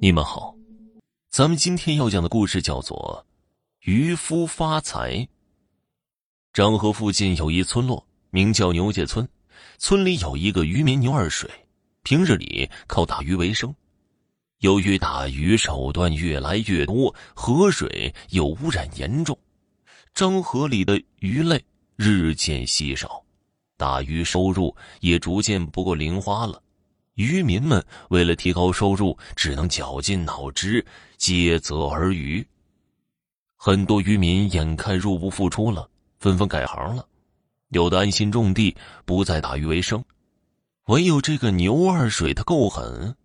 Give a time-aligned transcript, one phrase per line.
[0.00, 0.54] 你们好，
[1.28, 3.26] 咱们今天要讲的故事叫做
[3.90, 5.16] 《渔夫发财》。
[6.52, 9.28] 漳河附近有一村落，名叫牛家村。
[9.76, 11.50] 村里有一个渔民牛二水，
[12.04, 13.74] 平日里靠打鱼为生。
[14.60, 19.36] 由于打鱼手段越来越多，河水又污染严重，
[20.14, 21.60] 漳河里的鱼类
[21.96, 23.24] 日渐稀少，
[23.76, 26.62] 打鱼收入也逐渐不够零花了。
[27.18, 30.86] 渔民们为了提高收入，只能绞尽脑汁
[31.16, 32.46] 竭泽而渔。
[33.56, 35.90] 很多渔民眼看入不敷出了，
[36.20, 37.04] 纷纷改行了，
[37.70, 40.02] 有的安心种地，不再打鱼为生。
[40.86, 43.16] 唯有这个牛二水他够狠，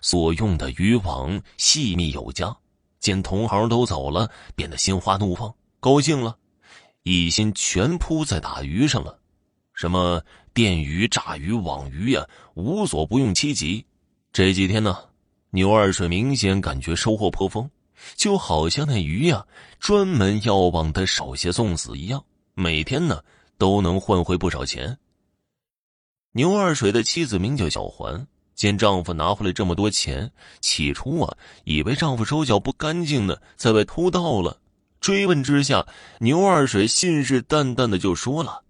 [0.00, 2.56] 所用的渔网细密有加，
[3.00, 6.38] 见同行都走了，变得心花怒放，高兴了，
[7.02, 9.19] 一心全扑在打鱼上了。
[9.80, 13.82] 什么电鱼、炸鱼、网鱼呀，无所不用其极。
[14.30, 14.94] 这几天呢，
[15.52, 17.70] 牛二水明显感觉收获颇丰，
[18.14, 19.46] 就好像那鱼呀，
[19.78, 23.22] 专门要往他手下送死一样，每天呢
[23.56, 24.98] 都能换回不少钱。
[26.32, 34.60] 牛二水的妻子名叫小环，见丈夫拿回来这么多钱，起初啊，以为丈夫手脚不干净呢，在外偷盗了。
[35.00, 35.86] 追问之下，
[36.18, 38.62] 牛二水信誓旦旦的就说了。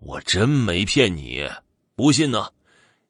[0.00, 1.46] 我真没骗你，
[1.94, 2.48] 不信呢？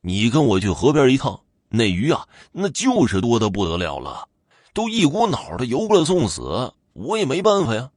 [0.00, 4.28] 你跟我去河边一趟，那鱼啊，那就是多的不得了了，
[4.74, 7.91] 都一股脑的游过来送死，我也没办法呀。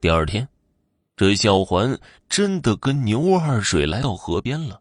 [0.00, 0.48] 第二天，
[1.16, 1.96] 这小环
[2.28, 4.80] 真的跟牛二水来到河边了，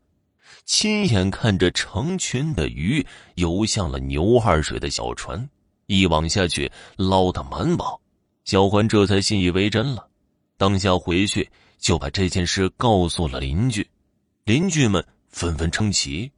[0.66, 5.48] 亲眼看着成群的鱼游向了牛二水的小船，
[5.86, 8.02] 一网下去捞得满饱，
[8.44, 10.08] 小环这才信以为真了，
[10.58, 11.48] 当下回去。
[11.82, 13.90] 就把这件事告诉了邻居，
[14.46, 16.32] 邻居们纷纷称奇。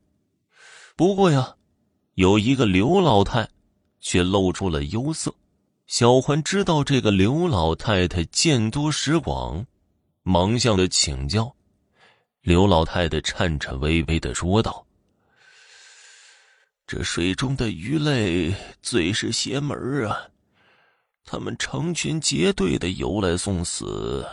[0.95, 1.55] 不过呀，
[2.13, 3.50] 有一个刘老太
[4.00, 5.35] 却露出了忧色。
[5.85, 9.66] 小环知道这个刘老太太见多识广，
[10.23, 11.53] 忙向她请教。
[12.41, 14.85] 刘老太太颤颤巍巍的说道
[16.88, 20.29] ：“这水中的鱼类最是邪门啊，
[21.25, 24.25] 他们成群结队的游来送死。”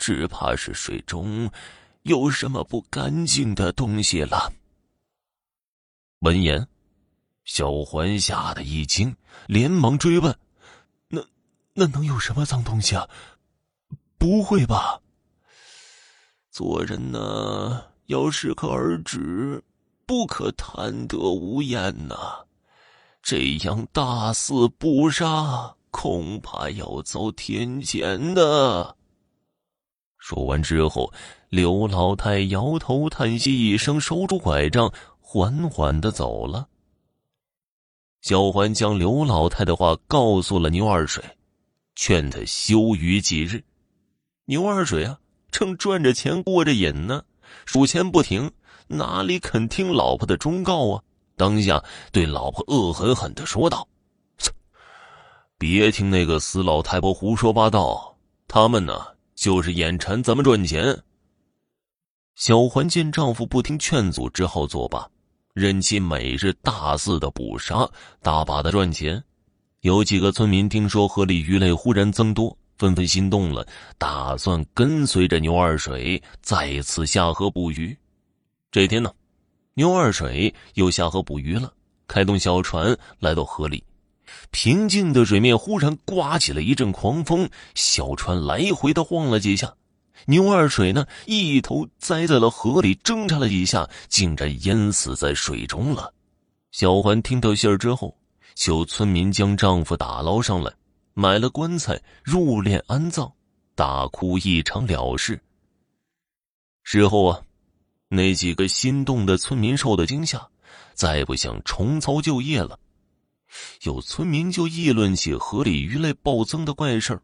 [0.00, 1.50] 只怕是水中
[2.04, 4.50] 有什么不干净的东西了。
[6.20, 6.66] 闻言，
[7.44, 9.14] 小环吓得一惊，
[9.46, 10.34] 连忙追问
[11.06, 11.22] ：“那
[11.74, 13.06] 那能有什么脏东西啊？
[14.16, 15.02] 不会吧？
[16.50, 19.62] 做人呢，要适可而止，
[20.06, 22.46] 不可贪得无厌呐。
[23.22, 28.96] 这样大肆捕杀，恐怕要遭天谴的。”
[30.20, 31.12] 说完之后，
[31.48, 36.68] 刘老太摇头叹息一声，收住拐杖，缓缓的走了。
[38.20, 41.24] 小环将刘老太的话告诉了牛二水，
[41.96, 43.64] 劝他休渔几日。
[44.44, 45.18] 牛二水啊，
[45.50, 47.24] 正赚着钱过着瘾呢，
[47.64, 48.52] 数钱不停，
[48.88, 51.02] 哪里肯听老婆的忠告啊？
[51.36, 51.82] 当下
[52.12, 53.88] 对老婆恶狠狠的说道
[55.56, 59.06] ：“别听那个死老太婆胡说八道，他们呢？”
[59.40, 60.94] 就是眼馋咱们赚钱。
[62.34, 65.08] 小环见丈夫不听劝阻，只好作罢，
[65.54, 67.88] 任其每日大肆的捕杀，
[68.20, 69.24] 大把的赚钱。
[69.80, 77.96] 有几个村民听说河里鱼类忽然增多，纷纷心动了，打算跟随着牛二水再次下河捕鱼。
[78.70, 79.10] 这天呢，
[79.72, 81.72] 牛二水又下河捕鱼了，
[82.06, 83.82] 开动小船来到河里。
[84.50, 89.74] 平静的水面忽然刮起了一阵狂风，小船来回的晃了几下。
[90.26, 96.12] 牛二水呢，一头栽在了河里，挣扎了几下，竟然淹死在水中了。
[96.72, 98.16] 小环听到信儿之后，
[98.54, 100.70] 求村民将丈夫打捞上来，
[101.14, 103.32] 买了棺材入殓安葬，
[103.74, 105.40] 大哭一场了事。
[106.82, 107.40] 事后啊，
[108.08, 110.46] 那几个心动的村民受到惊吓，
[110.92, 112.78] 再不想重操旧业了。
[113.82, 117.22] 有村民就议论起河里鱼类暴增的怪事儿，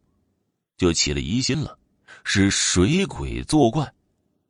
[0.77, 1.77] 就起了疑心了，
[2.23, 3.91] 是水鬼作怪，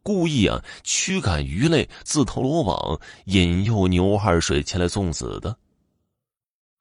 [0.01, 5.55] 故意啊驱赶鱼类自投罗网，引诱牛二水前来送死的。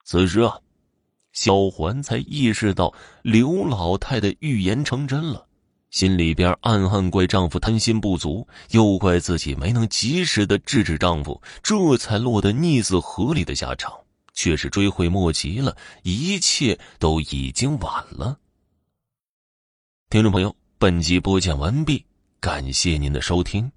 [0.05, 0.59] 此时啊，
[1.33, 5.47] 小环才意识到刘老太的预言成真了，
[5.91, 13.93] 心里边暗暗怪丈夫贪心不足，又怪自己没能及时的制止丈夫，这才落得溺死河里的下场。
[14.37, 18.39] 却是追悔莫及了，一切都已经晚了。
[20.09, 22.05] 听众朋友，本集播讲完毕，
[22.39, 23.73] 感谢您的收听。